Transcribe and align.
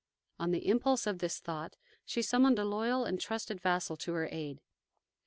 On 0.39 0.49
the 0.49 0.67
impulse 0.67 1.05
of 1.05 1.19
this 1.19 1.37
thought 1.37 1.75
she 2.05 2.23
summoned 2.23 2.57
a 2.57 2.65
loyal 2.65 3.05
and 3.05 3.21
trusted 3.21 3.61
vassal 3.61 3.97
to 3.97 4.13
her 4.13 4.27
aid. 4.31 4.59